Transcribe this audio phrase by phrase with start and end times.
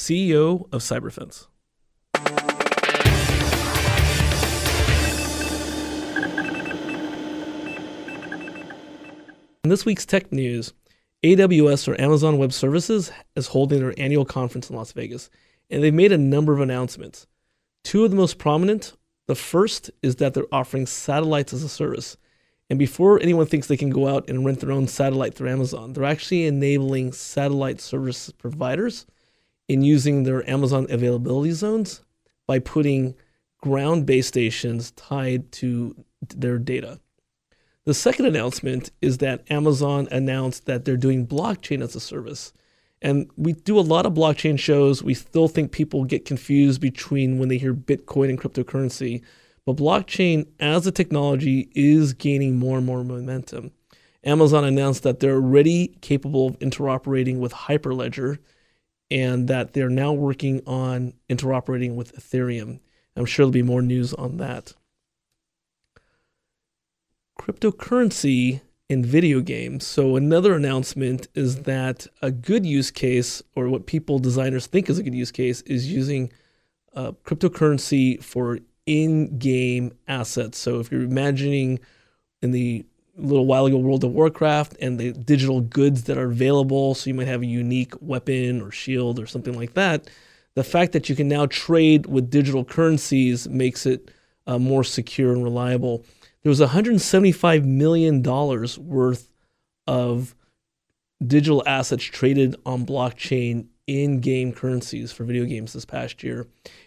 [0.00, 1.46] CEO of Cyberfense.
[9.62, 10.72] In this week's tech news,
[11.22, 15.28] AWS or Amazon Web Services is holding their annual conference in Las Vegas,
[15.68, 17.26] and they've made a number of announcements.
[17.84, 18.94] Two of the most prominent
[19.26, 22.16] the first is that they're offering satellites as a service.
[22.70, 25.92] And before anyone thinks they can go out and rent their own satellite through Amazon,
[25.92, 29.04] they're actually enabling satellite service providers
[29.70, 32.02] in using their Amazon availability zones
[32.48, 33.14] by putting
[33.58, 35.94] ground based stations tied to
[36.34, 36.98] their data.
[37.84, 42.52] The second announcement is that Amazon announced that they're doing blockchain as a service.
[43.00, 45.04] And we do a lot of blockchain shows.
[45.04, 49.22] We still think people get confused between when they hear Bitcoin and cryptocurrency.
[49.64, 53.70] But blockchain as a technology is gaining more and more momentum.
[54.24, 58.38] Amazon announced that they're already capable of interoperating with Hyperledger
[59.10, 62.80] and that they're now working on interoperating with Ethereum.
[63.16, 64.74] I'm sure there'll be more news on that.
[67.38, 69.86] Cryptocurrency in video games.
[69.86, 74.98] So, another announcement is that a good use case, or what people designers think is
[74.98, 76.32] a good use case, is using
[76.94, 80.58] uh, cryptocurrency for in game assets.
[80.58, 81.78] So, if you're imagining
[82.42, 82.84] in the
[83.16, 87.14] little while ago World of Warcraft and the digital goods that are available, so you
[87.14, 90.08] might have a unique weapon or shield or something like that.
[90.54, 94.10] The fact that you can now trade with digital currencies makes it
[94.46, 96.04] uh, more secure and reliable
[96.42, 99.30] there was 175 million dollars worth
[99.86, 100.34] of
[101.24, 106.46] digital assets traded on blockchain in game currencies for video games this past year.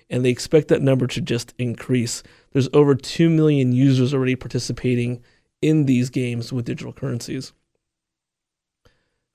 [0.09, 2.24] And they expect that number to just increase.
[2.52, 5.22] There's over 2 million users already participating
[5.63, 7.53] in these games with digital currencies.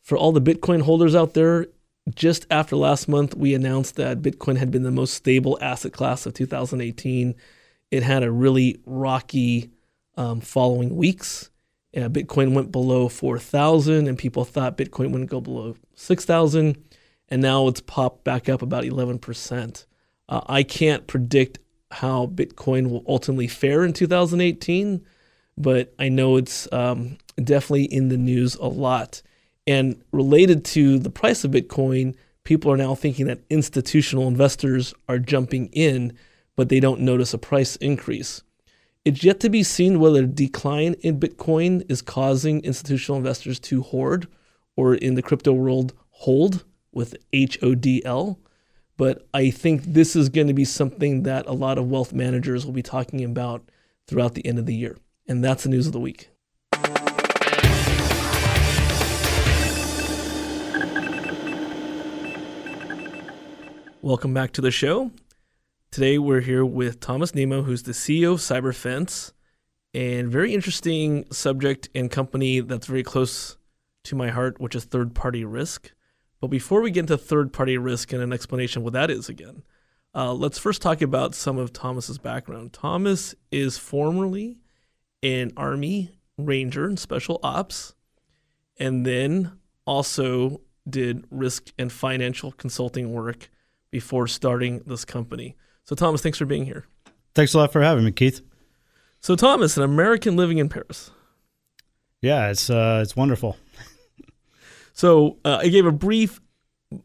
[0.02, 1.66] For all the Bitcoin holders out there,
[2.14, 6.26] just after last month, we announced that Bitcoin had been the most stable asset class
[6.26, 7.34] of 2018.
[7.90, 9.70] It had a really rocky
[10.16, 11.50] um, following weeks.
[11.96, 16.76] Uh, Bitcoin went below 4,000 and people thought Bitcoin wouldn't go below 6,000.
[17.30, 19.86] And now it's popped back up about 11%.
[20.28, 21.58] Uh, I can't predict
[21.90, 25.04] how Bitcoin will ultimately fare in 2018,
[25.58, 29.22] but I know it's um, definitely in the news a lot.
[29.66, 32.14] And related to the price of Bitcoin,
[32.44, 36.16] people are now thinking that institutional investors are jumping in,
[36.56, 38.42] but they don't notice a price increase.
[39.04, 44.28] It's yet to be seen whether decline in Bitcoin is causing institutional investors to hoard
[44.76, 48.38] or in the crypto world hold with H O D L.
[48.96, 52.64] But I think this is going to be something that a lot of wealth managers
[52.64, 53.70] will be talking about
[54.06, 54.96] throughout the end of the year.
[55.28, 56.30] And that's the news of the week.
[64.00, 65.10] Welcome back to the show.
[65.90, 69.32] Today we're here with Thomas Nimmo, who's the CEO of Cyberfense,
[69.92, 73.58] and very interesting subject and company that's very close
[74.04, 75.92] to my heart, which is third party risk.
[76.40, 79.28] But before we get into third party risk and an explanation of what that is
[79.28, 79.62] again,
[80.14, 82.72] uh, let's first talk about some of Thomas's background.
[82.72, 84.56] Thomas is formerly
[85.22, 87.94] an Army Ranger and Special Ops,
[88.78, 89.52] and then
[89.84, 93.50] also did risk and financial consulting work
[93.90, 95.56] before starting this company.
[95.84, 96.86] So, Thomas, thanks for being here.
[97.34, 98.42] Thanks a lot for having me, Keith.
[99.20, 101.10] So, Thomas, an American living in Paris.
[102.20, 103.56] Yeah, it's uh, it's wonderful.
[104.92, 106.40] so, uh, I gave a brief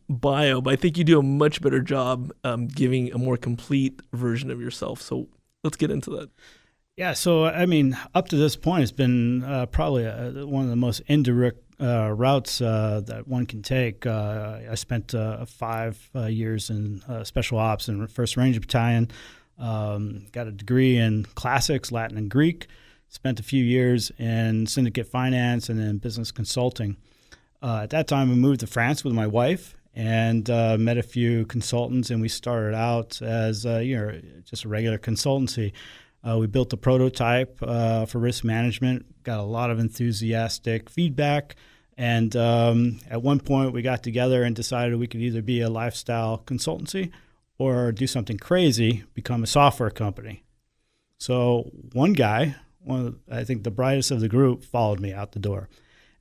[0.10, 4.02] bio, but I think you do a much better job um, giving a more complete
[4.12, 5.02] version of yourself.
[5.02, 5.28] So,
[5.64, 6.30] let's get into that.
[6.96, 10.64] Yeah, so I mean, up to this point, it's been uh, probably a, uh, one
[10.64, 14.06] of the most indirect uh, routes uh, that one can take.
[14.06, 19.10] Uh, I spent uh, five years in special ops in First Ranger Battalion.
[19.58, 22.68] Um, got a degree in classics, Latin and Greek.
[23.10, 26.98] Spent a few years in syndicate finance and then business consulting.
[27.64, 30.48] at that time, I moved to France with my wife and
[30.80, 35.74] met a few consultants, and we started out as you know just a regular consultancy.
[36.26, 41.56] Uh, we built a prototype uh, for risk management, got a lot of enthusiastic feedback,
[41.98, 45.70] And um, at one point, we got together and decided we could either be a
[45.70, 47.12] lifestyle consultancy
[47.58, 50.44] or do something crazy, become a software company.
[51.20, 55.32] So one guy, one of I think the brightest of the group, followed me out
[55.32, 55.70] the door,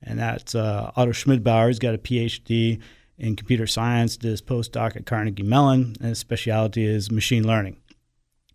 [0.02, 1.68] and that's uh, Otto Schmidbauer.
[1.68, 2.80] He's got a PhD
[3.18, 7.78] in computer science, did his postdoc at Carnegie Mellon, and his specialty is machine learning.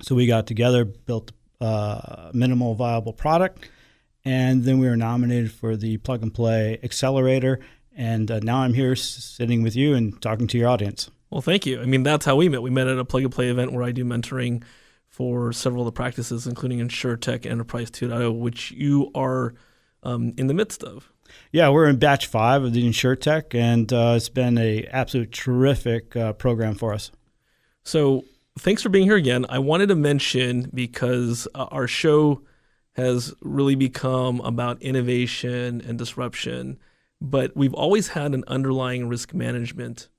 [0.01, 3.69] So we got together, built a minimal viable product,
[4.23, 7.59] and then we were nominated for the Plug and Play Accelerator.
[7.95, 11.09] And uh, now I'm here sitting with you and talking to your audience.
[11.29, 11.81] Well, thank you.
[11.81, 12.61] I mean, that's how we met.
[12.61, 14.63] We met at a Plug and Play event where I do mentoring
[15.07, 19.55] for several of the practices, including InsureTech Enterprise 2.0, which you are
[20.03, 21.11] um, in the midst of.
[21.51, 26.15] Yeah, we're in batch five of the InsureTech, and uh, it's been a absolute terrific
[26.15, 27.11] uh, program for us.
[27.83, 28.25] So,
[28.57, 29.45] thanks for being here again.
[29.49, 32.41] I wanted to mention because uh, our show
[32.93, 36.79] has really become about innovation and disruption,
[37.21, 40.09] but we've always had an underlying risk management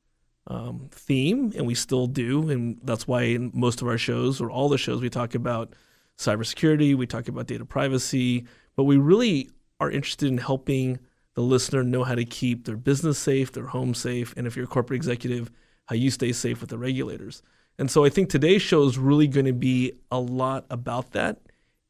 [0.46, 2.48] um, theme, and we still do.
[2.48, 5.74] And that's why in most of our shows, or all the shows, we talk about
[6.16, 8.46] cybersecurity, we talk about data privacy,
[8.76, 9.50] but we really
[9.80, 10.98] are interested in helping
[11.34, 14.64] the listener know how to keep their business safe, their home safe, and if you're
[14.64, 15.50] a corporate executive,
[15.86, 17.42] how you stay safe with the regulators.
[17.78, 21.40] And so I think today's show is really going to be a lot about that.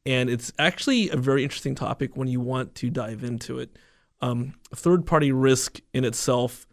[0.05, 3.75] And it's actually a very interesting topic when you want to dive into it.
[4.21, 6.67] Um, third party risk in itself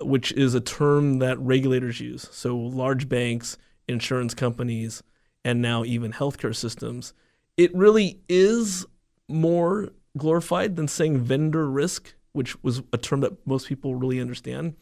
[0.00, 2.28] which is a term that regulators use.
[2.32, 3.56] So large banks,
[3.88, 5.02] insurance companies,
[5.44, 7.12] and now even healthcare systems.
[7.56, 8.84] It really is
[9.28, 14.74] more glorified than saying vendor risk, which was a term that most people really understand.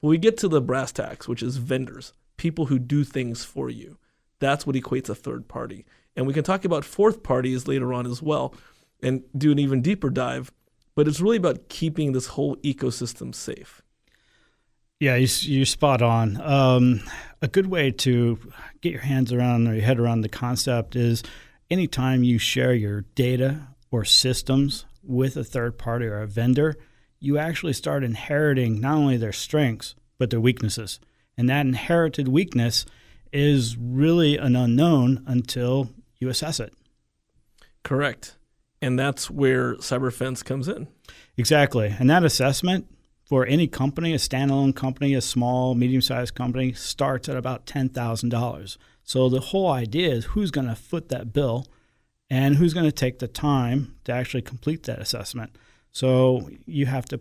[0.00, 2.12] But we get to the brass tacks, which is vendors,
[2.42, 3.96] people who do things for you.
[4.40, 5.86] That's what equates a third party.
[6.16, 8.52] And we can talk about fourth parties later on as well
[9.00, 10.50] and do an even deeper dive.
[10.96, 13.80] But it's really about keeping this whole ecosystem safe.
[14.98, 16.40] Yeah, you're spot on.
[16.40, 17.02] Um,
[17.40, 18.40] a good way to
[18.80, 21.22] get your hands around or your head around the concept is
[21.70, 26.74] anytime you share your data or systems with a third party or a vendor,
[27.20, 30.98] you actually start inheriting not only their strengths, but their weaknesses.
[31.42, 32.86] And that inherited weakness
[33.32, 35.90] is really an unknown until
[36.20, 36.72] you assess it.
[37.82, 38.36] Correct.
[38.80, 40.86] And that's where CyberFense comes in.
[41.36, 41.96] Exactly.
[41.98, 42.86] And that assessment
[43.24, 48.76] for any company, a standalone company, a small, medium sized company, starts at about $10,000.
[49.02, 51.66] So the whole idea is who's going to foot that bill
[52.30, 55.56] and who's going to take the time to actually complete that assessment.
[55.90, 57.20] So you have to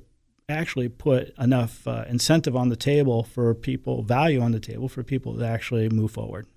[0.52, 5.04] actually put enough uh, incentive on the table for people, value on the table for
[5.04, 6.48] people to actually move forward.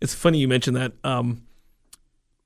[0.00, 0.92] It's funny you mentioned that.
[1.04, 1.42] Um,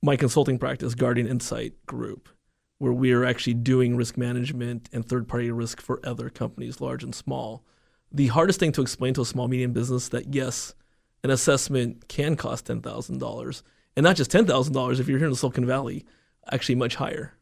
[0.01, 2.29] my consulting practice, Guardian Insight Group,
[2.77, 7.03] where we are actually doing risk management and third party risk for other companies, large
[7.03, 7.63] and small.
[8.11, 10.75] The hardest thing to explain to a small medium business that yes,
[11.23, 13.63] an assessment can cost ten thousand dollars,
[13.95, 16.05] and not just ten thousand dollars if you're here in Silicon Valley,
[16.51, 17.33] actually much higher.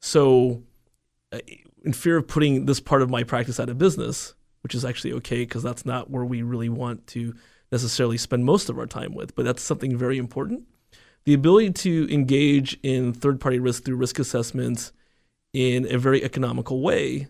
[0.00, 0.62] So,
[1.32, 1.38] uh,
[1.84, 5.12] in fear of putting this part of my practice out of business, which is actually
[5.14, 7.34] okay because that's not where we really want to
[7.70, 10.64] necessarily spend most of our time with, but that's something very important
[11.24, 14.92] the ability to engage in third party risk through risk assessments
[15.52, 17.28] in a very economical way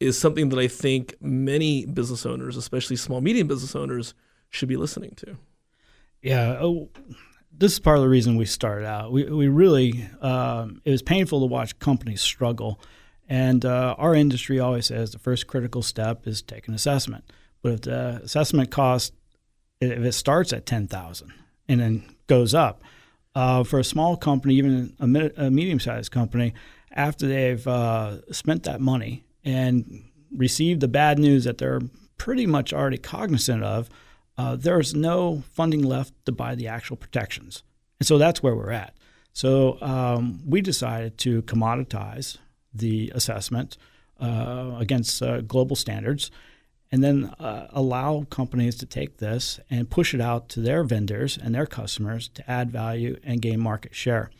[0.00, 4.14] is something that I think many business owners, especially small medium business owners,
[4.50, 5.36] should be listening to.
[6.20, 6.58] Yeah.
[6.60, 6.90] Oh,
[7.56, 9.12] this is part of the reason we started out.
[9.12, 12.80] We, we really, um, it was painful to watch companies struggle.
[13.28, 17.24] And uh, our industry always says the first critical step is take an assessment.
[17.62, 19.14] But if the assessment cost,
[19.80, 21.32] if it starts at 10000
[21.68, 22.82] and then goes up,
[23.34, 26.54] uh, for a small company, even a, a medium sized company,
[26.92, 30.04] after they've uh, spent that money and
[30.36, 31.80] received the bad news that they're
[32.16, 33.88] pretty much already cognizant of,
[34.38, 37.62] uh, there's no funding left to buy the actual protections.
[37.98, 38.94] And so that's where we're at.
[39.32, 42.38] So um, we decided to commoditize
[42.74, 43.76] the assessment
[44.20, 46.30] uh, against uh, global standards
[46.94, 51.36] and then uh, allow companies to take this and push it out to their vendors
[51.36, 54.30] and their customers to add value and gain market share,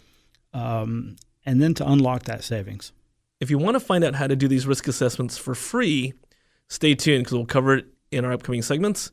[0.53, 2.93] um, and then to unlock that savings.
[3.41, 6.15] If you want to find out how to do these risk assessments for free,
[6.69, 9.11] stay tuned because we'll cover it in our upcoming segments.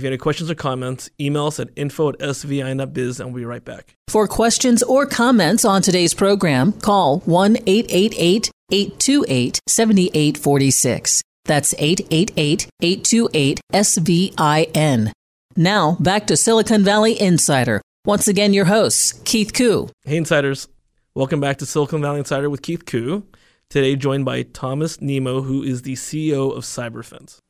[0.00, 3.42] If you have any questions or comments, email us at info at svi.biz and we'll
[3.42, 3.94] be right back.
[4.08, 11.20] For questions or comments on today's program, call 1 888 828 7846.
[11.44, 15.12] That's 888 828 SVIN.
[15.54, 17.82] Now, back to Silicon Valley Insider.
[18.06, 19.90] Once again, your hosts, Keith Koo.
[20.06, 20.66] Hey, Insiders.
[21.14, 23.26] Welcome back to Silicon Valley Insider with Keith Koo.
[23.68, 27.40] Today, joined by Thomas Nimmo, who is the CEO of Cyberfense.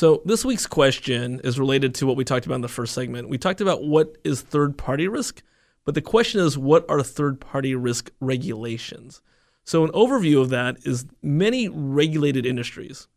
[0.00, 3.28] So, this week's question is related to what we talked about in the first segment.
[3.28, 5.42] We talked about what is third party risk,
[5.84, 9.20] but the question is what are third party risk regulations?
[9.62, 13.08] So, an overview of that is many regulated industries,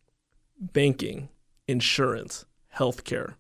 [0.59, 1.29] banking,
[1.69, 2.43] insurance,
[2.75, 3.35] healthcare,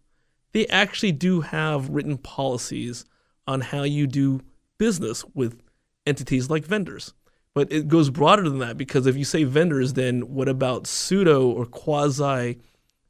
[0.53, 3.03] they actually do have written policies
[3.45, 4.39] on how you do
[4.77, 5.61] business with
[6.07, 7.13] entities like vendors.
[7.53, 11.45] But it goes broader than that because if you say vendors, then what about pseudo
[11.49, 12.59] or quasi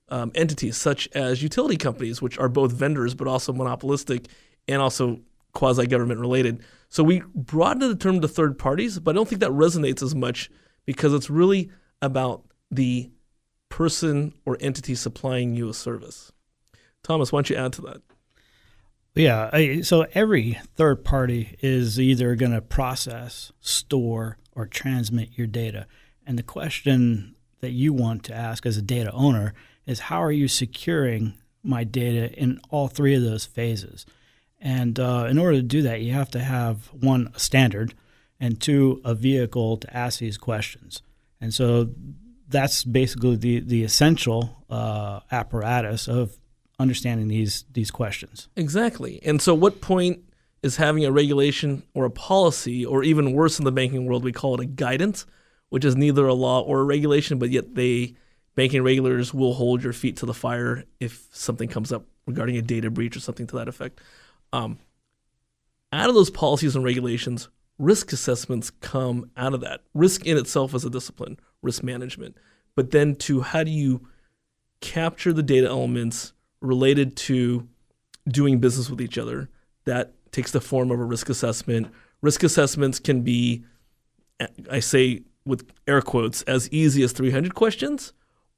[0.09, 4.27] um, entities such as utility companies, which are both vendors but also monopolistic
[4.67, 5.19] and also
[5.53, 6.63] quasi government related?
[6.89, 10.13] So we broaden the term to third parties, but I don't think that resonates as
[10.13, 10.51] much
[10.85, 13.09] because it's really about the
[13.69, 16.31] person or entity supplying you a service.
[17.01, 18.01] Thomas, why don't you add to that?
[19.15, 19.81] Yeah.
[19.81, 25.87] So every third party is either going to process, store, or transmit your data.
[26.25, 29.53] And the question that you want to ask as a data owner
[29.85, 34.05] is how are you securing my data in all three of those phases?
[34.59, 37.93] And uh, in order to do that, you have to have one, a standard,
[38.39, 41.01] and two, a vehicle to ask these questions.
[41.41, 41.89] And so
[42.47, 46.37] that's basically the, the essential uh, apparatus of
[46.79, 48.47] understanding these these questions.
[48.55, 49.19] Exactly.
[49.23, 50.23] And so what point
[50.61, 54.31] is having a regulation or a policy or even worse in the banking world we
[54.31, 55.25] call it a guidance,
[55.69, 58.15] which is neither a law or a regulation but yet they
[58.55, 62.61] banking regulators will hold your feet to the fire if something comes up regarding a
[62.61, 63.99] data breach or something to that effect.
[64.51, 64.77] Um,
[65.91, 69.81] out of those policies and regulations, risk assessments come out of that.
[69.93, 72.37] Risk in itself is a discipline, risk management.
[72.75, 74.07] But then to how do you
[74.83, 77.67] capture the data elements related to
[78.27, 79.49] doing business with each other.
[79.85, 81.87] That takes the form of a risk assessment.
[82.21, 83.63] Risk assessments can be,
[84.69, 88.13] I say with air quotes, as easy as 300 questions,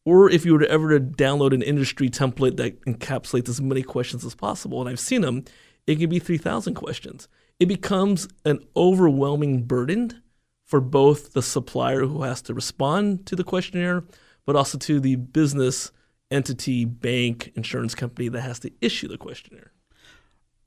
[0.05, 4.23] or if you were ever to download an industry template that encapsulates as many questions
[4.23, 5.43] as possible, and I've seen them,
[5.87, 7.27] it can be 3,000 questions.
[7.59, 10.21] It becomes an overwhelming burden
[10.65, 14.03] for both the supplier who has to respond to the questionnaire,
[14.45, 15.91] but also to the business
[16.31, 19.71] entity, bank, insurance company that has to issue the questionnaire.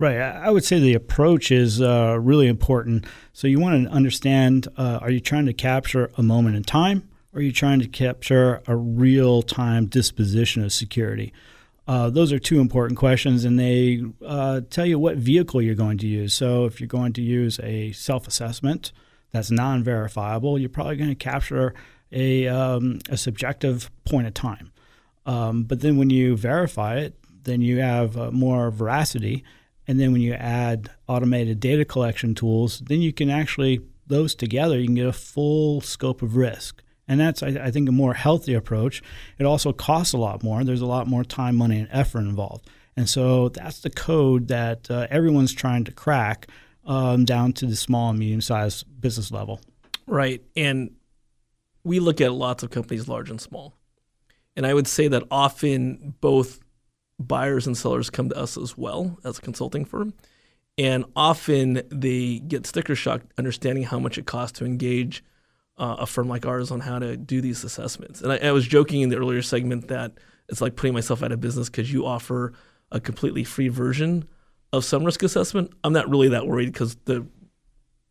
[0.01, 0.19] Right.
[0.19, 3.05] I would say the approach is uh, really important.
[3.33, 7.09] So you want to understand uh, are you trying to capture a moment in time
[7.39, 11.33] or are you trying to capture a real time disposition of security?
[11.87, 15.99] Uh, those are two important questions, and they uh, tell you what vehicle you're going
[15.99, 16.35] to use.
[16.35, 18.91] So if you're going to use a self assessment
[19.31, 21.75] that's non verifiable, you're probably going to capture
[22.11, 24.73] a, um, a subjective point of time.
[25.25, 27.15] Um, but then when you verify it,
[27.45, 29.45] then you have uh, more veracity.
[29.87, 34.77] And then when you add automated data collection tools, then you can actually, those together,
[34.77, 36.83] you can get a full scope of risk.
[37.09, 39.03] And that's, I, I think, a more healthy approach.
[39.39, 40.63] It also costs a lot more.
[40.63, 42.69] There's a lot more time, money, and effort involved.
[42.97, 46.49] And so that's the code that uh, everyone's trying to crack
[46.85, 49.61] um, down to the small and medium sized business level.
[50.07, 50.43] Right.
[50.57, 50.97] And
[51.85, 53.75] we look at lots of companies, large and small.
[54.57, 56.61] And I would say that often both
[57.21, 60.13] buyers and sellers come to us as well as a consulting firm.
[60.77, 65.25] And often they get sticker shock understanding how much it costs to engage
[65.79, 68.21] uh, a firm like ours on how to do these assessments.
[68.21, 70.13] And I, I was joking in the earlier segment that
[70.49, 72.53] it's like putting myself out of business because you offer
[72.91, 74.27] a completely free version
[74.73, 75.73] of some risk assessment.
[75.85, 77.27] I'm not really that worried because the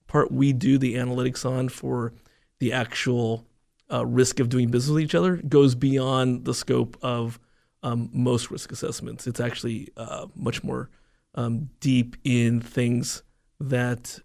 [0.08, 2.14] part we do the analytics on for
[2.60, 3.46] the actual
[3.92, 7.40] uh, risk of doing business with each other goes beyond the scope of
[7.84, 9.28] um, most risk assessments.
[9.28, 10.90] It's actually uh, much more
[11.36, 13.24] um, deep in things
[13.60, 14.20] that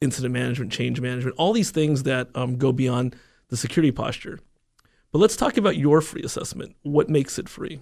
[0.00, 3.14] incident management, change management, all these things that um, go beyond
[3.48, 4.40] the security posture.
[5.12, 6.76] But let's talk about your free assessment.
[6.82, 7.80] What makes it free?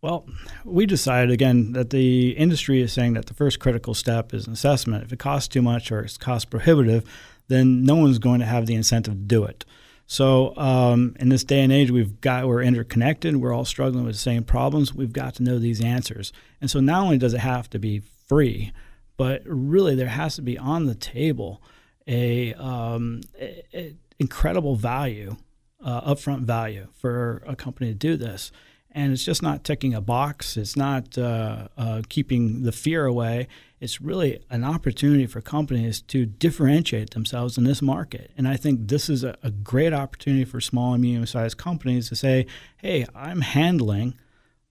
[0.00, 0.28] Well,
[0.64, 4.52] we decided again that the industry is saying that the first critical step is an
[4.52, 5.02] assessment.
[5.02, 7.04] If it costs too much or it's cost prohibitive,
[7.48, 9.64] then no one's going to have the incentive to do it.
[10.06, 13.36] So um, in this day and age, we've got we're interconnected.
[13.36, 14.94] We're all struggling with the same problems.
[14.94, 16.32] We've got to know these answers.
[16.60, 18.72] And so not only does it have to be free,
[19.18, 21.62] but really there has to be on the table
[22.06, 25.36] a, um, a, a incredible value,
[25.84, 28.50] uh, upfront value for a company to do this
[28.98, 30.56] and it's just not ticking a box.
[30.56, 33.46] It's not uh, uh, keeping the fear away.
[33.80, 38.32] It's really an opportunity for companies to differentiate themselves in this market.
[38.36, 42.08] And I think this is a, a great opportunity for small and medium sized companies
[42.08, 42.46] to say,
[42.78, 44.14] hey, I'm handling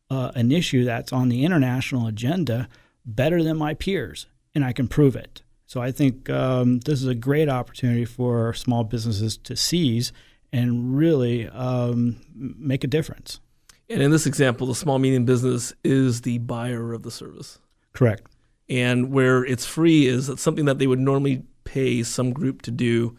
[0.09, 2.67] uh, an issue that's on the international agenda
[3.05, 4.25] better than my peers,
[4.57, 5.43] and I can prove it.
[5.67, 10.11] So I think um, this is a great opportunity for small businesses to seize
[10.51, 13.39] and really um, make a difference.
[13.87, 17.59] And in this example, the small medium business is the buyer of the service.
[17.93, 18.31] Correct.
[18.67, 22.71] And where it's free is that something that they would normally pay some group to
[22.71, 23.15] do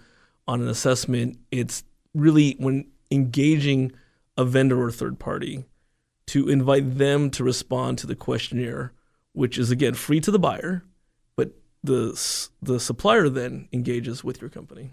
[0.48, 1.38] on an assessment.
[1.52, 3.92] It's really when engaging
[4.36, 5.66] a vendor or third party
[6.26, 8.92] to invite them to respond to the questionnaire,
[9.34, 10.82] which is again free to the buyer,
[11.82, 14.90] the the supplier then engages with your company.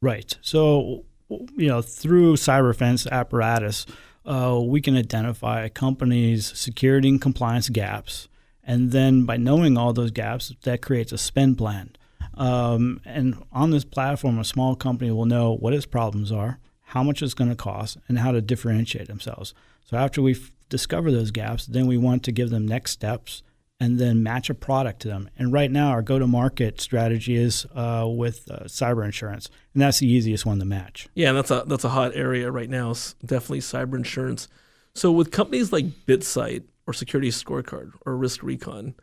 [0.00, 0.36] Right.
[0.40, 3.86] So you know through CyberFense apparatus
[4.26, 8.28] uh, we can identify a company's security and compliance gaps.
[8.64, 11.94] And then by knowing all those gaps, that creates a spend plan.
[12.34, 17.04] Um, and on this platform, a small company will know what its problems are, how
[17.04, 19.54] much it's going to cost, and how to differentiate themselves.
[19.84, 20.36] So after we
[20.68, 23.44] discover those gaps, then we want to give them next steps
[23.78, 25.28] and then match a product to them.
[25.38, 29.82] And right now, our go to market strategy is uh, with uh, cyber insurance, and
[29.82, 31.08] that's the easiest one to match.
[31.14, 32.90] Yeah, that's a that's a hot area right now.
[32.90, 34.48] It's definitely cyber insurance.
[34.94, 38.94] So with companies like BitSight or Security Scorecard or Risk Recon,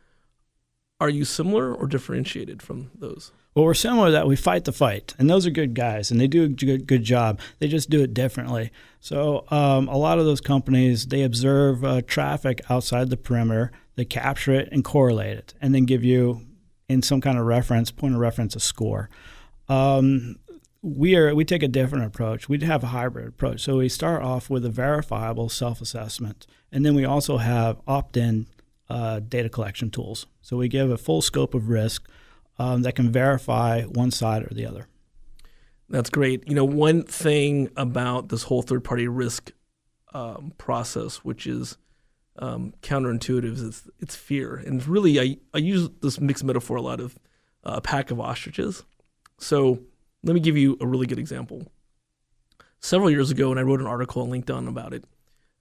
[1.00, 3.32] are you similar or differentiated from those?
[3.54, 6.28] Well, we're similar that we fight the fight, and those are good guys, and they
[6.28, 7.40] do a good, good job.
[7.60, 8.72] They just do it differently.
[9.00, 14.06] So um, a lot of those companies they observe uh, traffic outside the perimeter, they
[14.06, 16.46] capture it and correlate it, and then give you
[16.90, 19.10] in some kind of reference point of reference a score.
[19.70, 20.38] Um,
[20.82, 22.50] we are we take a different approach.
[22.50, 23.62] We have a hybrid approach.
[23.62, 28.48] So we start off with a verifiable self-assessment, and then we also have opt-in
[28.90, 30.28] uh, data collection tools.
[30.42, 32.10] So we give a full scope of risk
[32.60, 34.88] um, that can verify one side or the other.
[35.90, 36.48] That's great.
[36.48, 39.52] You know, one thing about this whole third party risk
[40.14, 41.78] um, process, which is
[42.40, 44.56] um, counterintuitive, is it's fear.
[44.56, 47.18] And really, I, I use this mixed metaphor a lot of
[47.64, 48.84] uh, a pack of ostriches.
[49.38, 49.80] So
[50.24, 51.72] let me give you a really good example.
[52.80, 55.06] Several years ago, and I wrote an article on LinkedIn about it,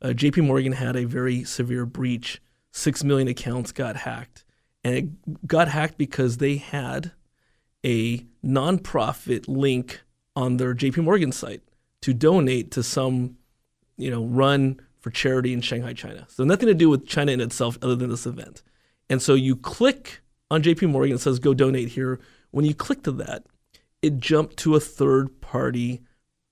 [0.01, 2.43] uh, JP Morgan had a very severe breach.
[2.73, 4.45] Six million accounts got hacked
[4.85, 7.13] and it got hacked because they had
[7.85, 10.03] a nonprofit link
[10.35, 11.63] on their JP Morgan site
[12.01, 13.37] to donate to some,
[13.97, 16.27] you know, run for charity in Shanghai, China.
[16.31, 18.63] So nothing to do with China in itself other than this event.
[19.11, 22.21] And so you click on JP Morgan, it says go donate here.
[22.53, 23.45] When you click to that,
[24.01, 26.03] it jumped to a third party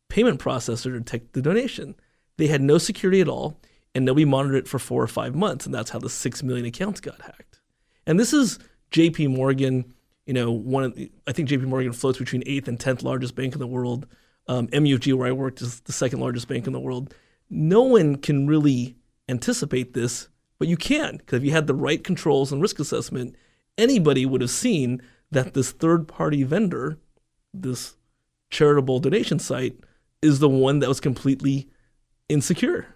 [0.08, 1.94] payment processor to take the donation.
[2.36, 3.60] They had no security at all,
[3.94, 6.66] and nobody monitored it for four or five months, and that's how the six million
[6.66, 7.60] accounts got hacked.
[8.06, 8.58] And this is
[8.90, 9.28] J.P.
[9.28, 9.94] Morgan.
[10.26, 11.66] You know, one of the, I think J.P.
[11.66, 14.06] Morgan floats between eighth and tenth largest bank in the world.
[14.48, 17.14] Um, MUFG, where I worked, is the second largest bank in the world.
[17.50, 18.96] No one can really
[19.28, 23.34] anticipate this, but you can because if you had the right controls and risk assessment,
[23.76, 26.98] anybody would have seen that this third-party vendor,
[27.52, 27.96] this
[28.50, 29.76] charitable donation site,
[30.22, 31.68] is the one that was completely
[32.28, 32.86] insecure.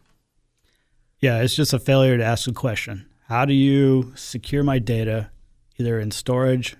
[1.20, 3.06] Yeah, it's just a failure to ask a question.
[3.28, 5.30] How do you secure my data,
[5.78, 6.76] either in storage,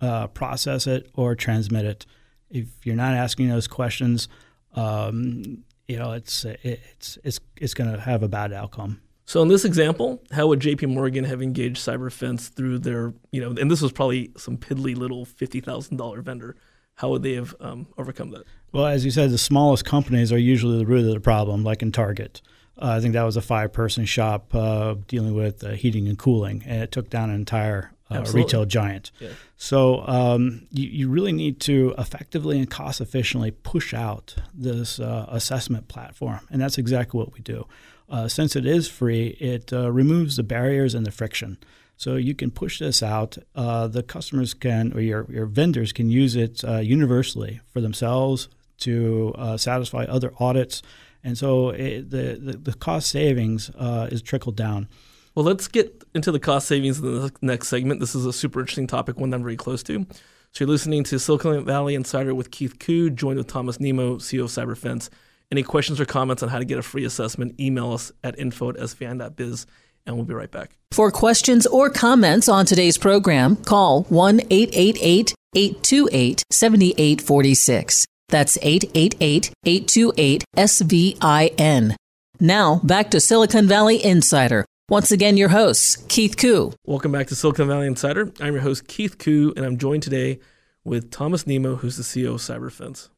[0.00, 2.06] uh, process it, or transmit it?
[2.50, 4.28] If you're not asking those questions,
[4.74, 9.00] um, you know it's it's it's it's going to have a bad outcome.
[9.26, 10.86] So in this example, how would J.P.
[10.86, 15.24] Morgan have engaged CyberFense through their, you know, and this was probably some piddly little
[15.24, 16.56] fifty thousand dollar vendor.
[16.96, 18.44] How would they have um, overcome that?
[18.72, 21.82] Well, as you said, the smallest companies are usually the root of the problem, like
[21.82, 22.40] in Target.
[22.76, 26.18] Uh, I think that was a five person shop uh, dealing with uh, heating and
[26.18, 29.10] cooling, and it took down an entire uh, retail giant.
[29.20, 29.30] Yeah.
[29.56, 35.26] So um, you, you, really need to effectively and cost efficiently push out this uh,
[35.30, 37.66] assessment platform, and that's exactly what we do.
[38.08, 41.56] Uh, since it is free, it removes the barriers and the friction.
[41.96, 43.38] So you can push this out.
[43.54, 48.48] the customers can, or your, your vendors can use it universally for themselves
[48.80, 50.82] to satisfy other audits
[51.24, 54.88] and so it, the, the, the cost savings uh, is trickled down.
[55.34, 57.98] Well, let's get into the cost savings in the next segment.
[57.98, 60.06] This is a super interesting topic, one I'm very close to.
[60.52, 64.44] So you're listening to Silicon Valley Insider with Keith Koo, joined with Thomas Nimmo, CEO
[64.44, 65.08] of CyberFense.
[65.50, 68.70] Any questions or comments on how to get a free assessment, email us at info
[68.70, 69.66] at svi.biz,
[70.06, 70.76] and we'll be right back.
[70.92, 78.06] For questions or comments on today's program, call 1 888 828 7846.
[78.28, 81.96] That's 888 828 SVIN.
[82.40, 84.64] Now, back to Silicon Valley Insider.
[84.90, 86.70] Once again, your host, Keith Koo.
[86.84, 88.30] Welcome back to Silicon Valley Insider.
[88.38, 90.40] I'm your host, Keith Koo, and I'm joined today
[90.84, 93.08] with Thomas Nimmo, who's the CEO of CyberFense.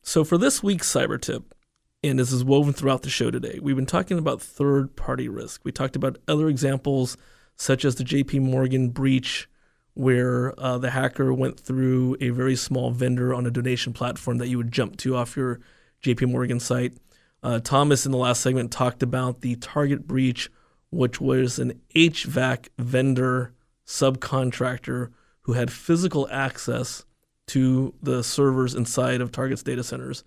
[0.00, 1.54] So, for this week's cyber tip,
[2.02, 5.60] and this is woven throughout the show today, we've been talking about third party risk.
[5.62, 7.18] We talked about other examples
[7.56, 9.46] such as the JP Morgan breach,
[9.92, 14.48] where uh, the hacker went through a very small vendor on a donation platform that
[14.48, 15.60] you would jump to off your
[16.02, 16.94] JP Morgan site.
[17.42, 20.50] Uh, Thomas, in the last segment, talked about the Target breach,
[20.90, 23.52] which was an HVAC vendor
[23.86, 25.10] subcontractor
[25.42, 27.04] who had physical access
[27.48, 30.22] to the servers inside of Target's data centers.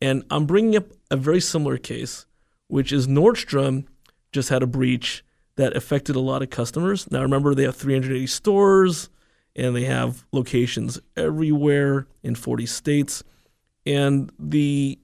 [0.00, 2.26] And I'm bringing up a very similar case,
[2.68, 3.86] which is Nordstrom
[4.30, 5.24] just had a breach
[5.56, 7.10] that affected a lot of customers.
[7.10, 9.08] Now, remember, they have 380 stores
[9.56, 13.24] and they have locations everywhere in 40 states.
[13.84, 14.98] And the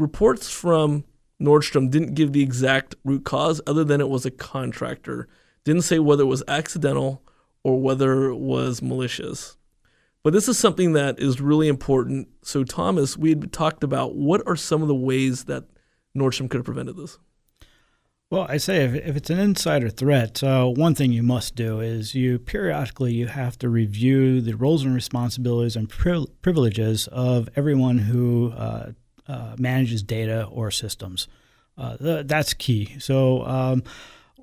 [0.00, 1.04] reports from
[1.40, 5.28] Nordstrom didn't give the exact root cause, other than it was a contractor.
[5.64, 7.22] Didn't say whether it was accidental
[7.62, 9.56] or whether it was malicious.
[10.22, 12.28] But this is something that is really important.
[12.42, 15.64] So, Thomas, we had talked about what are some of the ways that
[16.16, 17.18] Nordstrom could have prevented this?
[18.30, 21.80] Well, I say if, if it's an insider threat, uh, one thing you must do
[21.80, 27.48] is you periodically you have to review the roles and responsibilities and pri- privileges of
[27.56, 28.92] everyone who uh,
[29.30, 31.28] uh, manages data or systems.
[31.78, 32.96] Uh, th- that's key.
[32.98, 33.44] So.
[33.44, 33.82] Um,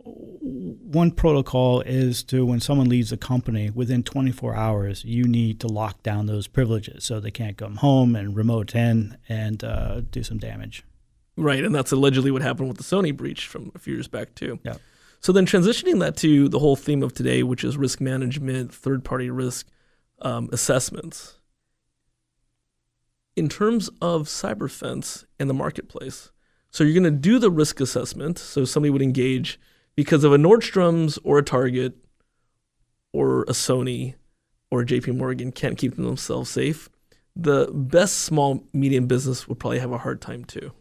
[0.09, 5.67] one protocol is to when someone leaves a company within 24 hours, you need to
[5.67, 10.23] lock down those privileges so they can't come home and remote in and uh, do
[10.23, 10.83] some damage.
[11.35, 14.33] Right, and that's allegedly what happened with the Sony breach from a few years back
[14.33, 14.59] too.
[14.63, 14.77] Yeah.
[15.19, 19.29] So then transitioning that to the whole theme of today, which is risk management, third-party
[19.29, 19.67] risk
[20.21, 21.36] um, assessments.
[23.37, 26.31] In terms of cyberfense and the marketplace,
[26.71, 28.37] so you're going to do the risk assessment.
[28.37, 29.59] So somebody would engage
[29.95, 31.95] because of a Nordstrom's or a Target
[33.13, 34.15] or a Sony
[34.69, 36.89] or a JP Morgan can't keep themselves safe.
[37.35, 40.71] The best small medium business would probably have a hard time too.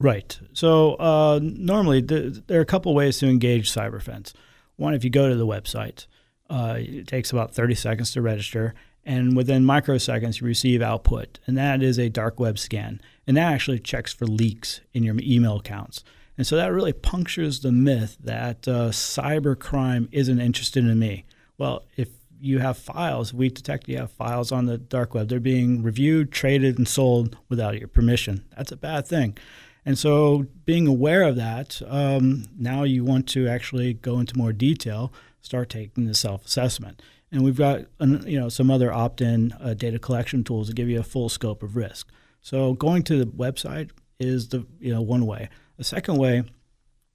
[0.00, 0.38] Right.
[0.52, 4.32] So uh, normally th- there are a couple ways to engage cyberfense.
[4.76, 6.06] One, if you go to the website,
[6.48, 8.74] uh, it takes about 30 seconds to register,
[9.08, 13.50] and within microseconds you receive output, and that is a dark web scan, and that
[13.50, 16.04] actually checks for leaks in your email accounts.
[16.36, 21.24] And so that really punctures the myth that uh, cyber crime isn't interested in me.
[21.56, 25.28] Well, if you have files, we detect you have files on the dark web.
[25.28, 28.44] They're being reviewed, traded, and sold without your permission.
[28.56, 29.38] That's a bad thing.
[29.86, 34.52] And so, being aware of that, um, now you want to actually go into more
[34.52, 37.00] detail, start taking the self assessment.
[37.30, 40.88] And we've got you know some other opt in uh, data collection tools to give
[40.88, 42.10] you a full scope of risk.
[42.40, 45.48] So, going to the website is the you know one way.
[45.76, 46.44] The second way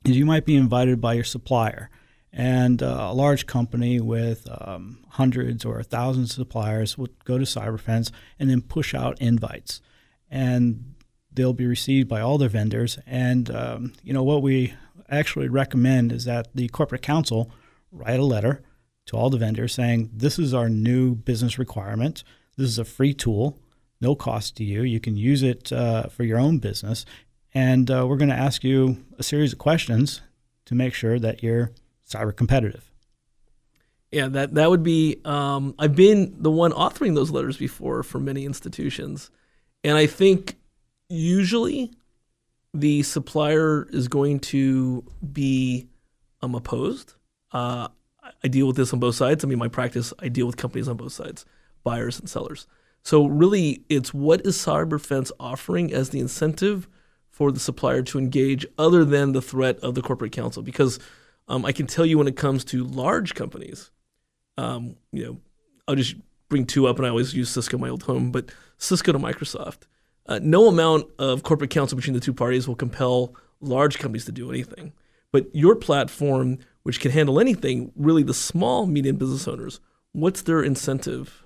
[0.05, 1.89] is you might be invited by your supplier.
[2.35, 7.43] And uh, a large company with um, hundreds or thousands of suppliers would go to
[7.43, 9.81] Cyberfense and then push out invites.
[10.31, 10.95] And
[11.31, 12.97] they'll be received by all their vendors.
[13.05, 14.73] And, um, you know, what we
[15.09, 17.51] actually recommend is that the corporate counsel
[17.91, 18.63] write a letter
[19.05, 22.23] to all the vendors saying, this is our new business requirement.
[22.57, 23.59] This is a free tool,
[23.99, 24.83] no cost to you.
[24.83, 27.05] You can use it uh, for your own business.
[27.53, 30.21] And uh, we're going to ask you a series of questions
[30.65, 31.71] to make sure that you're
[32.09, 32.89] cyber competitive.
[34.11, 35.19] Yeah, that that would be.
[35.25, 39.31] Um, I've been the one authoring those letters before for many institutions,
[39.83, 40.55] and I think
[41.09, 41.91] usually
[42.75, 45.87] the supplier is going to be
[46.43, 47.15] um, opposed.
[47.51, 47.87] Uh,
[48.43, 49.43] I deal with this on both sides.
[49.43, 51.45] I mean, my practice, I deal with companies on both sides,
[51.83, 52.67] buyers and sellers.
[53.03, 56.87] So really, it's what is CyberFense offering as the incentive
[57.29, 60.63] for the supplier to engage other than the threat of the corporate counsel.
[60.63, 60.99] Because
[61.47, 63.91] um, I can tell you when it comes to large companies,
[64.57, 65.37] um, you know,
[65.87, 66.15] I'll just
[66.47, 69.87] bring two up, and I always use Cisco, my old home, but Cisco to Microsoft.
[70.25, 74.31] Uh, no amount of corporate counsel between the two parties will compel large companies to
[74.31, 74.93] do anything.
[75.31, 79.79] But your platform, which can handle anything, really the small, medium business owners,
[80.11, 81.43] what's their incentive?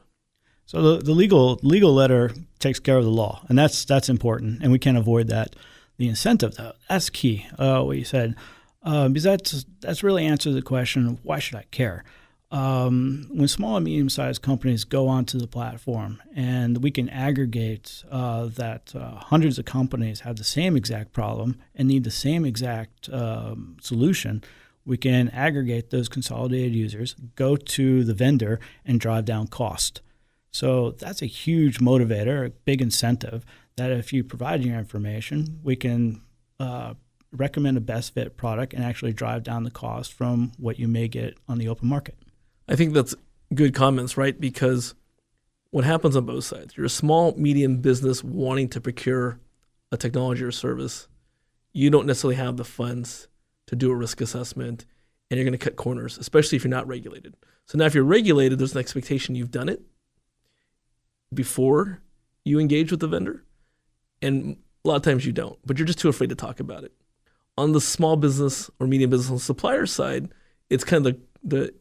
[0.65, 4.61] So the, the legal legal letter takes care of the law, and that's that's important,
[4.61, 5.55] and we can't avoid that.
[5.97, 8.35] The incentive though that's key uh, what you said.
[8.83, 12.03] Uh, because that's that's really answers the question of why should I care?
[12.49, 18.05] Um, when small and medium sized companies go onto the platform and we can aggregate
[18.09, 22.45] uh, that uh, hundreds of companies have the same exact problem and need the same
[22.45, 24.41] exact um, solution,
[24.87, 30.01] we can aggregate those consolidated users, go to the vendor, and drive down cost.
[30.49, 33.43] So that's a huge motivator, a big incentive
[33.75, 36.21] that if you provide your information, we can
[36.57, 36.93] uh,
[37.33, 41.09] recommend a best fit product and actually drive down the cost from what you may
[41.09, 42.15] get on the open market.
[42.69, 43.13] I think that's
[43.53, 44.39] good comments, right?
[44.39, 44.95] Because
[45.69, 46.77] what happens on both sides?
[46.77, 49.37] You're a small, medium business wanting to procure
[49.91, 51.09] a technology or service.
[51.73, 53.27] You don't necessarily have the funds
[53.67, 54.85] to do a risk assessment.
[55.29, 57.35] and you're going to cut corners, especially if you're not regulated.
[57.65, 59.81] So now, if you're regulated, there's an expectation you've done it
[61.33, 62.01] before
[62.45, 63.43] you engage with the vendor,
[64.21, 66.85] and a lot of times you don't, but you're just too afraid to talk about
[66.85, 66.93] it.
[67.57, 70.29] On the small business or medium business supplier side,
[70.69, 71.73] it's kind of the, the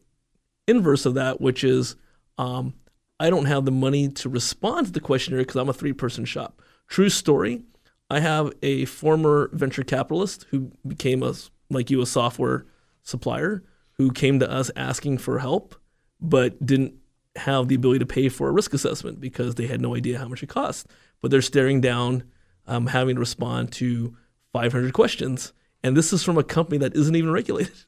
[0.67, 1.95] inverse of that, which is
[2.37, 2.73] um,
[3.19, 6.25] I don't have the money to respond to the questionnaire because I'm a three person
[6.25, 6.61] shop.
[6.87, 7.63] True story.
[8.09, 11.33] I have a former venture capitalist who became a
[11.69, 12.65] like you a software
[13.03, 15.75] supplier who came to us asking for help,
[16.19, 16.93] but didn't
[17.35, 20.27] have the ability to pay for a risk assessment because they had no idea how
[20.27, 20.87] much it cost.
[21.21, 22.23] But they're staring down
[22.67, 24.15] um, having to respond to
[24.53, 25.53] 500 questions,
[25.83, 27.73] and this is from a company that isn't even regulated.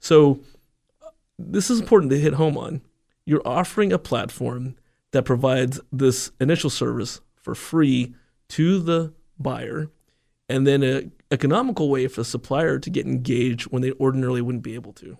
[0.00, 0.40] So
[1.38, 2.82] this is important to hit home on.
[3.24, 4.76] You're offering a platform
[5.12, 8.14] that provides this initial service for free
[8.48, 9.88] to the buyer,
[10.48, 14.64] and then an economical way for the supplier to get engaged when they ordinarily wouldn't
[14.64, 15.16] be able to.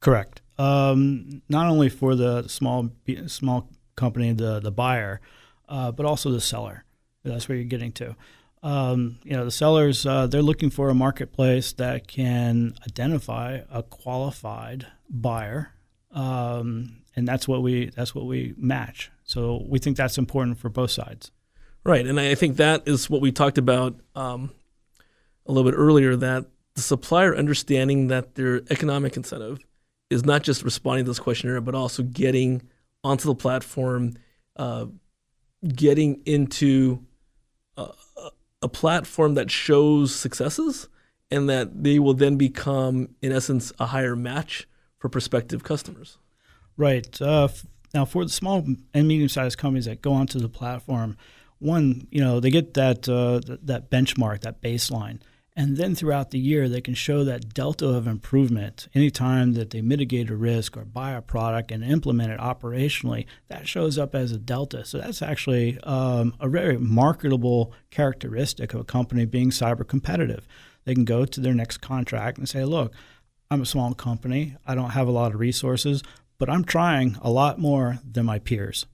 [0.00, 0.42] Correct.
[0.58, 2.90] Um, not only for the small
[3.26, 5.20] small company, the the buyer,
[5.68, 6.84] uh, but also the seller.
[7.24, 8.14] That's where you're getting to.
[8.62, 13.82] Um, you know, the sellers uh, they're looking for a marketplace that can identify a
[13.82, 15.72] qualified buyer,
[16.12, 19.10] um, and that's what we that's what we match.
[19.24, 21.30] So we think that's important for both sides.
[21.84, 24.50] Right, and I think that is what we talked about um,
[25.46, 26.16] a little bit earlier.
[26.16, 29.58] That the supplier understanding that their economic incentive
[30.08, 32.62] is not just responding to this questionnaire, but also getting
[33.02, 34.14] onto the platform,
[34.56, 34.86] uh,
[35.66, 37.04] getting into
[37.76, 37.90] a,
[38.62, 40.88] a platform that shows successes,
[41.30, 44.66] and that they will then become, in essence, a higher match
[44.96, 46.16] for prospective customers.
[46.78, 47.20] Right.
[47.20, 47.48] Uh,
[47.92, 51.16] now, for the small and medium-sized companies that go onto the platform,
[51.64, 55.18] one, you know, they get that uh, that benchmark, that baseline
[55.56, 58.88] and then throughout the year, they can show that delta of improvement.
[58.92, 63.68] Anytime that they mitigate a risk or buy a product and implement it operationally, that
[63.68, 64.84] shows up as a delta.
[64.84, 70.48] So that's actually um, a very marketable characteristic of a company being cyber competitive.
[70.84, 72.92] They can go to their next contract and say, look,
[73.48, 74.56] I'm a small company.
[74.66, 76.02] I don't have a lot of resources,
[76.36, 78.86] but I'm trying a lot more than my peers.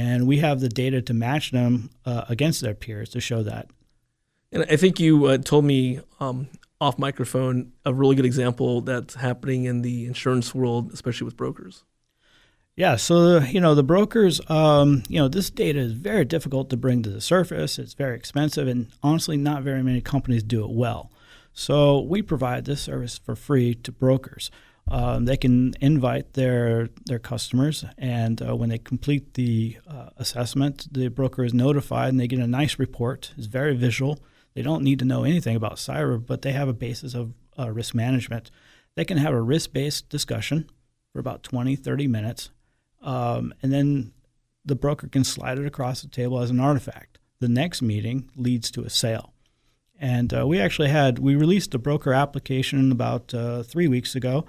[0.00, 3.68] And we have the data to match them uh, against their peers to show that.
[4.50, 6.48] And I think you uh, told me um,
[6.80, 11.84] off microphone a really good example that's happening in the insurance world, especially with brokers.
[12.76, 16.78] Yeah, so you know the brokers, um, you know this data is very difficult to
[16.78, 17.78] bring to the surface.
[17.78, 21.12] It's very expensive, and honestly, not very many companies do it well.
[21.52, 24.50] So we provide this service for free to brokers.
[24.90, 30.92] Um, they can invite their their customers, and uh, when they complete the uh, assessment,
[30.92, 33.32] the broker is notified, and they get a nice report.
[33.36, 34.18] It's very visual.
[34.54, 37.70] They don't need to know anything about cyber, but they have a basis of uh,
[37.70, 38.50] risk management.
[38.96, 40.68] They can have a risk based discussion
[41.12, 42.50] for about 20, 30 minutes,
[43.00, 44.12] um, and then
[44.64, 47.18] the broker can slide it across the table as an artifact.
[47.38, 49.32] The next meeting leads to a sale.
[49.98, 54.46] And uh, we actually had, we released a broker application about uh, three weeks ago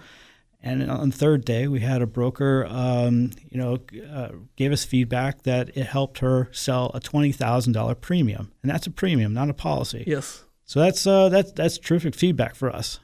[0.63, 3.79] and on the third day, we had a broker, um, you know,
[4.13, 8.71] uh, gave us feedback that it helped her sell a twenty thousand dollar premium, and
[8.71, 10.03] that's a premium, not a policy.
[10.05, 10.43] Yes.
[10.65, 12.99] So that's uh, that's that's terrific feedback for us,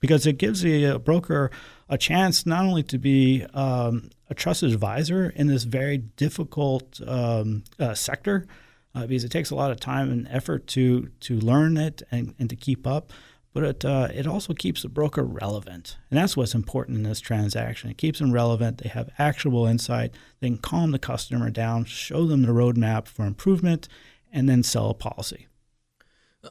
[0.00, 1.50] because it gives the uh, broker
[1.88, 7.64] a chance not only to be um, a trusted advisor in this very difficult um,
[7.78, 8.46] uh, sector,
[8.94, 12.34] uh, because it takes a lot of time and effort to to learn it and,
[12.38, 13.12] and to keep up
[13.52, 17.20] but it uh, it also keeps the broker relevant, and that's what's important in this
[17.20, 17.90] transaction.
[17.90, 18.78] It keeps them relevant.
[18.78, 20.14] They have actionable insight.
[20.40, 23.88] They can calm the customer down, show them the roadmap for improvement,
[24.32, 25.46] and then sell a policy.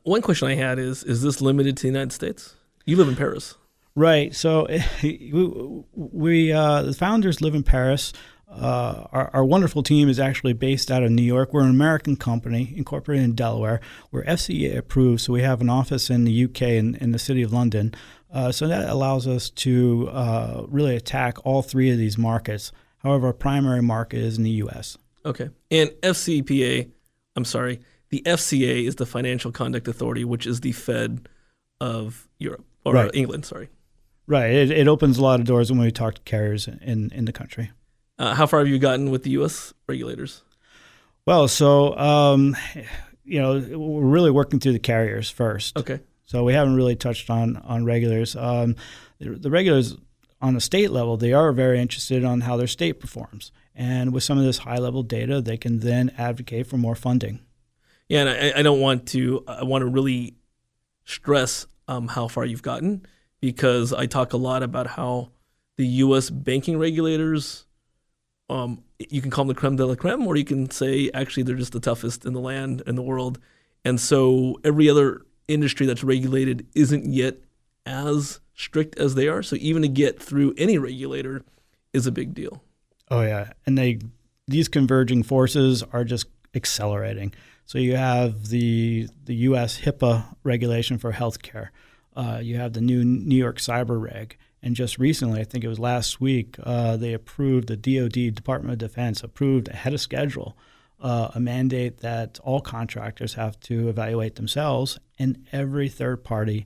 [0.03, 2.55] One question I had is: Is this limited to the United States?
[2.85, 3.55] You live in Paris,
[3.95, 4.33] right?
[4.33, 4.67] So
[5.03, 8.13] we, we uh, the founders live in Paris.
[8.49, 11.51] Uh, our, our, wonderful team is actually based out of New York.
[11.51, 13.81] We're an American company incorporated in Delaware.
[14.09, 17.41] We're FCA approved, so we have an office in the UK in, in the city
[17.41, 17.93] of London.
[18.33, 22.71] Uh, so that allows us to uh, really attack all three of these markets.
[22.99, 24.97] However, our primary market is in the US.
[25.25, 25.49] Okay.
[25.69, 26.89] And FCPA,
[27.35, 31.27] I'm sorry, the FCA is the Financial Conduct Authority, which is the Fed
[31.81, 33.11] of Europe or right.
[33.13, 33.67] England, sorry.
[34.25, 34.51] Right.
[34.51, 37.33] It, it opens a lot of doors when we talk to carriers in, in the
[37.33, 37.71] country.
[38.19, 39.73] Uh, how far have you gotten with the U.S.
[39.87, 40.41] regulators?
[41.25, 42.55] Well, so um,
[43.23, 45.77] you know, we're really working through the carriers first.
[45.77, 45.99] Okay.
[46.25, 48.35] So we haven't really touched on on regulators.
[48.35, 48.75] Um,
[49.19, 49.95] the, the regulators
[50.41, 54.23] on the state level, they are very interested on how their state performs, and with
[54.23, 57.39] some of this high level data, they can then advocate for more funding.
[58.09, 59.43] Yeah, and I, I don't want to.
[59.47, 60.35] I want to really
[61.05, 63.05] stress um, how far you've gotten
[63.39, 65.31] because I talk a lot about how
[65.77, 66.29] the U.S.
[66.29, 67.65] banking regulators,
[68.49, 71.43] um, you can call them the creme de la creme, or you can say actually
[71.43, 73.39] they're just the toughest in the land in the world.
[73.83, 77.37] And so every other industry that's regulated isn't yet
[77.85, 79.43] as strict as they are.
[79.43, 81.43] So even to get through any regulator
[81.93, 82.63] is a big deal.
[83.09, 83.99] Oh yeah, and they
[84.47, 87.33] these converging forces are just accelerating.
[87.65, 89.81] So you have the the U.S.
[89.81, 91.69] HIPAA regulation for healthcare.
[92.15, 95.67] Uh, you have the new New York Cyber Reg, and just recently, I think it
[95.67, 100.57] was last week, uh, they approved the DoD Department of Defense approved ahead of schedule
[100.99, 106.65] uh, a mandate that all contractors have to evaluate themselves and every third party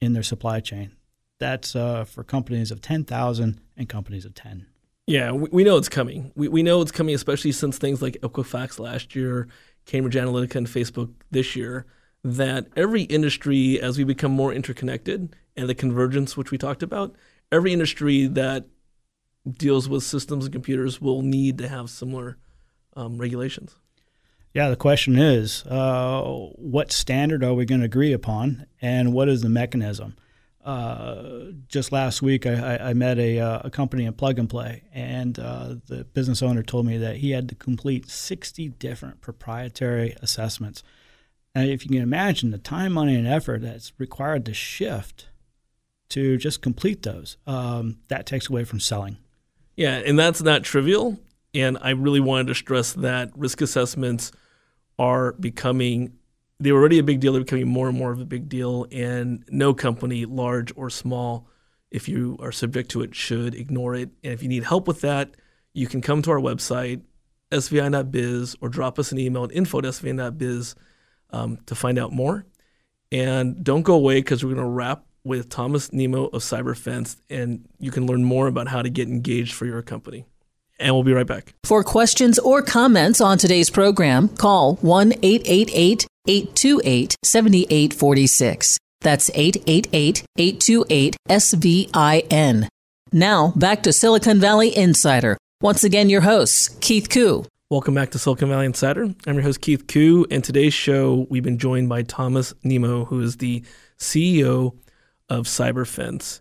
[0.00, 0.92] in their supply chain.
[1.38, 4.66] That's uh, for companies of 10,000 and companies of 10.
[5.06, 6.30] Yeah, we, we know it's coming.
[6.36, 9.48] We, we know it's coming, especially since things like Equifax last year,
[9.84, 11.86] Cambridge Analytica, and Facebook this year.
[12.24, 17.16] That every industry, as we become more interconnected and the convergence, which we talked about,
[17.52, 18.66] every industry that
[19.48, 22.38] deals with systems and computers will need to have similar
[22.96, 23.76] um, regulations.
[24.54, 26.22] Yeah, the question is uh,
[26.56, 30.16] what standard are we going to agree upon, and what is the mechanism?
[30.62, 34.84] Uh, just last week, I, I met a, uh, a, company in Plug and Play,
[34.92, 40.14] and uh, the business owner told me that he had to complete 60 different proprietary
[40.22, 40.84] assessments.
[41.52, 45.26] And if you can imagine the time, money, and effort that's required to shift
[46.12, 49.18] to just complete those, um, that takes away from selling.
[49.76, 51.18] Yeah, and that's not trivial.
[51.54, 54.32] And I really wanted to stress that risk assessments
[54.98, 56.14] are becoming
[56.62, 57.32] they were already a big deal.
[57.32, 58.86] They're becoming more and more of a big deal.
[58.92, 61.48] And no company, large or small,
[61.90, 64.10] if you are subject to it, should ignore it.
[64.22, 65.34] And if you need help with that,
[65.74, 67.02] you can come to our website,
[67.50, 70.76] svi.biz, or drop us an email at info at svi.biz
[71.30, 72.46] um, to find out more.
[73.10, 77.68] And don't go away because we're going to wrap with Thomas Nimmo of CyberFense, and
[77.78, 80.26] you can learn more about how to get engaged for your company
[80.82, 81.54] and we'll be right back.
[81.64, 88.78] For questions or comments on today's program, call 1 888 828 7846.
[89.00, 92.68] That's 888 828 SVIN.
[93.12, 95.36] Now, back to Silicon Valley Insider.
[95.60, 97.44] Once again, your host, Keith Koo.
[97.70, 99.14] Welcome back to Silicon Valley Insider.
[99.26, 103.20] I'm your host, Keith Koo, and today's show, we've been joined by Thomas Nimmo, who
[103.20, 103.62] is the
[103.98, 104.76] CEO
[105.32, 106.40] of CyberFense.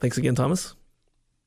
[0.00, 0.74] Thanks again, Thomas.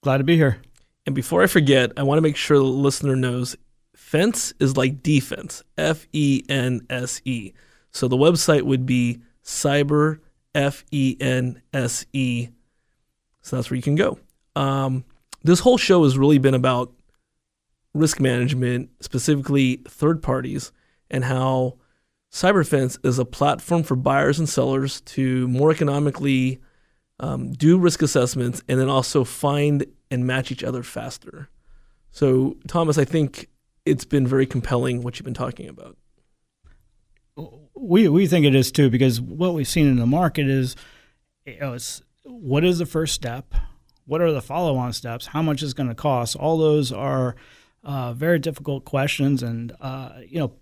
[0.01, 0.61] Glad to be here.
[1.05, 3.57] And before I forget, I want to make sure the listener knows
[3.93, 7.51] fense is like defense, F E N S E.
[7.91, 10.19] So the website would be cyber,
[10.53, 12.47] F E N S E.
[13.41, 14.17] So that's where you can go.
[14.55, 15.03] Um,
[15.43, 16.93] this whole show has really been about
[17.93, 20.71] risk management, specifically third parties,
[21.11, 21.75] and how
[22.35, 26.59] CyberFense is a platform for buyers and sellers to more economically
[27.17, 31.47] um, do risk assessments and then also find and match each other faster.
[32.11, 33.47] So, Thomas, I think
[33.85, 35.95] it's been very compelling what you've been talking about.
[37.73, 40.75] We we think it is too because what we've seen in the market is,
[41.45, 43.55] you know, it's what is the first step,
[44.05, 46.35] what are the follow-on steps, how much is going to cost.
[46.35, 47.37] All those are
[47.81, 50.53] uh, very difficult questions, and uh, you know,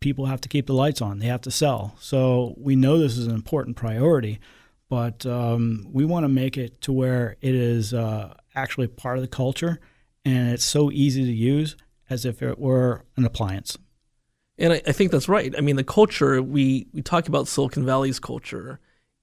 [0.00, 1.18] people have to keep the lights on.
[1.18, 1.94] They have to sell.
[2.00, 4.40] So we know this is an important priority,
[4.88, 9.22] but um, we want to make it to where it is uh, actually part of
[9.22, 9.78] the culture,
[10.24, 11.76] and it's so easy to use
[12.08, 13.78] as if it were an appliance.
[14.58, 15.54] And I, I, think that's right.
[15.56, 18.80] I mean, the culture, we, we talk about Silicon Valley's culture,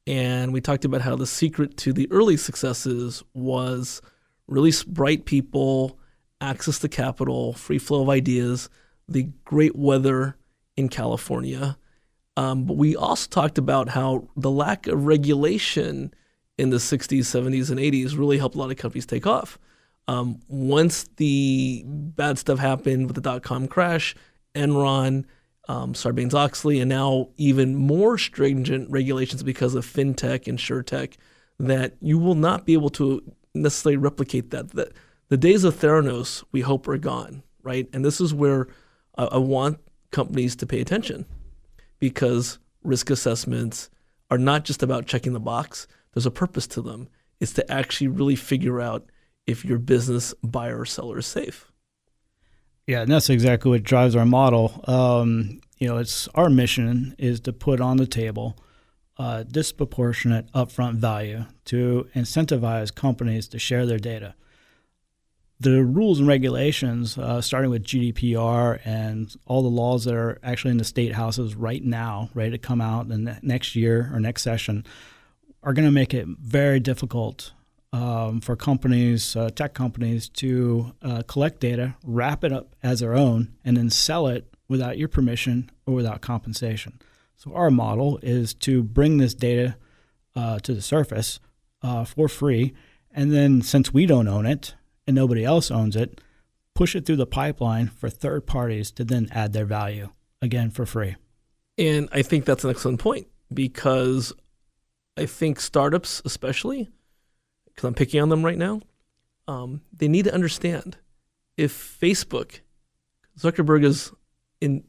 [0.07, 4.01] and we talked about how the secret to the early successes was
[4.47, 5.99] really bright people,
[6.39, 8.69] access to capital, free flow of ideas,
[9.09, 10.36] the great weather
[10.77, 11.77] in California.
[12.37, 16.13] Um, but we also talked about how the lack of regulation
[16.57, 19.59] in the 60s, 70s, and 80s really helped a lot of companies take off.
[20.07, 24.15] Um, once the bad stuff happened with the dot com crash,
[24.55, 25.25] Enron,
[25.67, 31.15] um, Sarbanes Oxley, and now even more stringent regulations because of fintech and suretech,
[31.59, 33.21] that you will not be able to
[33.53, 34.69] necessarily replicate that.
[34.69, 37.89] The, days of Theranos, we hope, are gone, right?
[37.91, 38.67] And this is where
[39.17, 39.79] I, I want
[40.11, 41.25] companies to pay attention
[41.99, 43.89] because risk assessments
[44.29, 47.07] are not just about checking the box, there's a purpose to them.
[47.39, 49.09] It's to actually really figure out
[49.45, 51.71] if your business buyer or seller is safe.
[52.85, 54.83] Yeah, and that's exactly what drives our model.
[54.87, 58.57] Um, you know, it's our mission is to put on the table
[59.17, 64.35] uh, disproportionate upfront value to incentivize companies to share their data.
[65.59, 70.71] The rules and regulations, uh, starting with GDPR and all the laws that are actually
[70.71, 74.43] in the state houses right now, ready to come out in next year or next
[74.43, 74.85] session,
[75.63, 77.53] are going to make it very difficult
[77.91, 83.15] um, for companies, uh, tech companies, to uh, collect data, wrap it up as their
[83.15, 86.99] own, and then sell it without your permission or without compensation.
[87.35, 89.75] So our model is to bring this data
[90.35, 91.39] uh, to the surface
[91.81, 92.73] uh, for free,
[93.11, 94.75] and then since we don't own it
[95.07, 96.21] and nobody else owns it,
[96.75, 100.09] push it through the pipeline for third parties to then add their value
[100.41, 101.15] again for free.
[101.77, 104.33] And I think that's an excellent point because
[105.15, 106.89] I think startups, especially,
[107.65, 108.81] because I'm picking on them right now,
[109.47, 110.97] um, they need to understand
[111.55, 112.59] if Facebook,
[113.39, 114.11] Zuckerberg is
[114.59, 114.83] in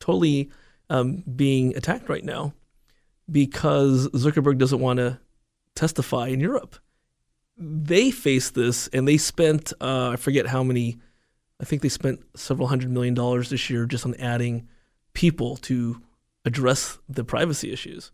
[0.00, 0.50] totally
[0.90, 2.52] um, being attacked right now
[3.30, 5.18] because Zuckerberg doesn't want to
[5.74, 6.76] testify in Europe.
[7.56, 10.98] They faced this and they spent, uh, I forget how many,
[11.60, 14.68] I think they spent several hundred million dollars this year just on adding
[15.14, 16.02] people to
[16.44, 18.12] address the privacy issues.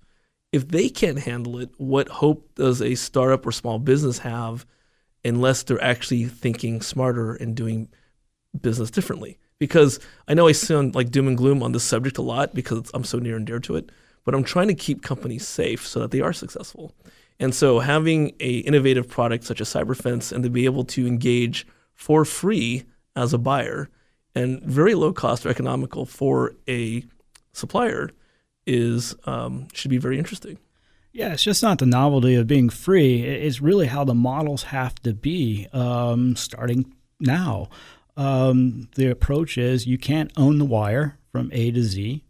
[0.53, 4.67] If they can't handle it, what hope does a startup or small business have
[5.25, 7.89] unless they're actually thinking smarter and doing
[8.61, 9.39] business differently?
[9.59, 12.91] Because I know I sound like doom and gloom on this subject a lot because
[12.95, 13.91] I'm so near and dear to it,
[14.25, 16.95] but I'm trying to keep companies safe so that they are successful.
[17.43, 21.67] And so having a innovative product such as CyberFense and to be able to engage
[21.93, 22.85] for free
[23.17, 23.91] as a buyer
[24.35, 27.05] and very low cost or economical for a
[27.53, 28.11] supplier
[28.65, 30.59] is um, should be very interesting.
[31.13, 33.23] Yeah, it's just not the novelty of being free.
[33.23, 37.69] It's really how the models have to be um, starting now.
[38.17, 42.25] Um, the approach is you can't own the wire from A to Z,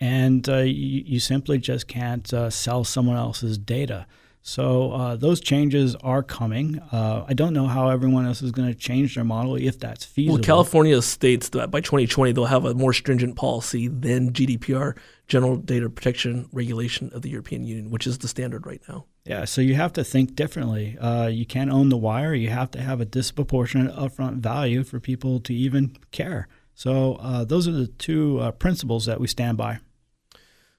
[0.00, 4.06] and uh, you, you, simply just can't uh, sell someone else's data.
[4.42, 6.78] So uh, those changes are coming.
[6.90, 10.04] Uh, I don't know how everyone else is going to change their model if that's
[10.04, 10.36] feasible.
[10.36, 15.56] Well, California states that by 2020 they'll have a more stringent policy than GDPR, General
[15.56, 19.04] Data Protection Regulation of the European Union, which is the standard right now.
[19.24, 20.96] Yeah, so you have to think differently.
[20.98, 22.32] Uh, you can't own the wire.
[22.32, 26.48] You have to have a disproportionate upfront value for people to even care.
[26.74, 29.80] So uh, those are the two uh, principles that we stand by.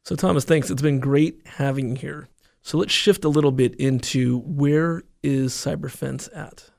[0.04, 0.72] So Thomas, thanks.
[0.72, 2.30] It's been great having you here.
[2.62, 6.70] So let's shift a little bit into where is CyberFense at?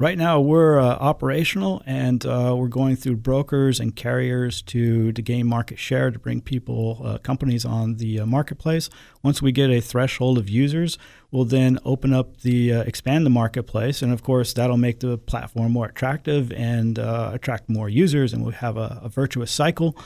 [0.00, 5.22] Right now, we're uh, operational and uh, we're going through brokers and carriers to, to
[5.22, 8.88] gain market share to bring people, uh, companies on the uh, marketplace.
[9.24, 10.98] Once we get a threshold of users,
[11.32, 14.00] we'll then open up the, uh, expand the marketplace.
[14.00, 18.44] And of course, that'll make the platform more attractive and uh, attract more users, and
[18.44, 19.98] we'll have a, a virtuous cycle.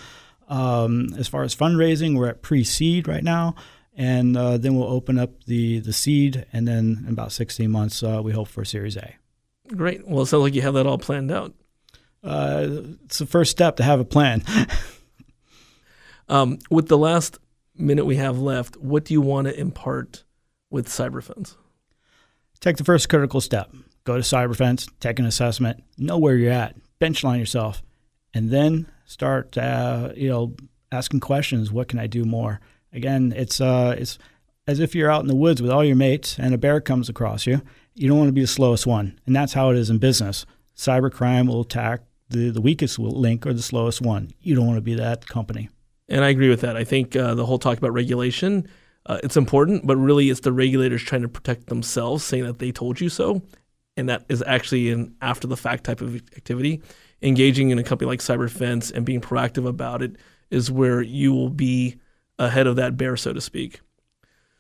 [0.49, 3.57] Um, as far as fundraising, we're at pre seed right now
[3.97, 8.03] and uh, then we'll open up the the seed, and then in about 16 months,
[8.03, 9.17] uh, we hope for Series A.
[9.69, 10.07] Great.
[10.07, 11.55] Well, it sounds like you have that all planned out.
[12.23, 12.67] Uh,
[13.05, 14.43] it's the first step to have a plan.
[16.29, 17.39] um, with the last
[17.75, 20.25] minute we have left, what do you want to impart
[20.71, 21.57] with CyberFense?
[22.61, 23.73] Take the first critical step.
[24.05, 27.83] Go to CyberFense, take an assessment, know where you're at, benchline yourself,
[28.35, 30.55] and then start, uh, you know,
[30.91, 31.73] asking questions.
[31.73, 32.61] What can I do more?
[32.93, 34.19] Again, it's uh, it's
[34.67, 37.09] as if you're out in the woods with all your mates and a bear comes
[37.09, 37.63] across you.
[37.95, 40.47] You don't want to be the slowest one, and that's how it is in business.
[40.77, 44.31] Cybercrime will attack the, the weakest link or the slowest one.
[44.41, 45.69] You don't want to be that company.
[46.09, 46.77] And I agree with that.
[46.77, 48.69] I think uh, the whole talk about regulation,
[49.07, 52.73] uh, it's important, but really it's the regulators trying to protect themselves, saying that they
[52.73, 53.43] told you so,
[53.97, 56.83] and that is actually an after the fact type of activity.
[57.21, 60.17] Engaging in a company like CyberFense and being proactive about it
[60.51, 61.97] is where you will be
[62.39, 63.81] ahead of that bear, so to speak.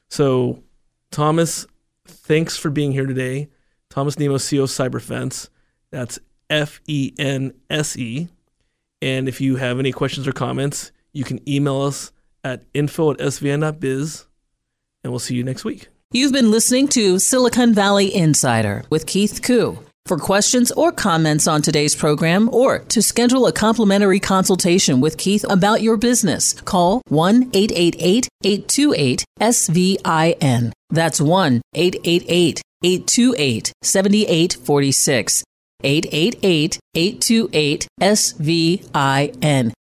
[0.08, 0.62] So,
[1.10, 1.66] Thomas,
[2.06, 3.48] thanks for being here today.
[3.90, 5.48] Thomas Nimmo, CEO Cyberfense.
[5.90, 6.18] That's
[6.48, 8.28] F E N S E.
[9.00, 12.12] And if you have any questions or comments, you can email us
[12.44, 14.26] at info at svn.biz.
[15.04, 15.88] And we'll see you next week.
[16.12, 19.78] You've been listening to Silicon Valley Insider with Keith Koo.
[20.06, 25.44] For questions or comments on today's program or to schedule a complimentary consultation with Keith
[25.48, 30.72] about your business, call 1 888 828 SVIN.
[30.90, 35.44] That's 1 888 828 7846.
[35.84, 39.72] 888 828 SVIN.